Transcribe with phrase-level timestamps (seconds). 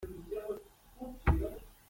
[0.03, 1.67] your physician to find further about them.